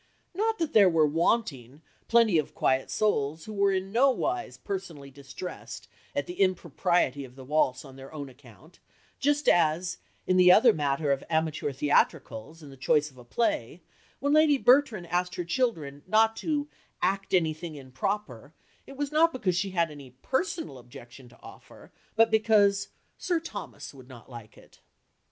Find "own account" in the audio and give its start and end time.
8.11-8.79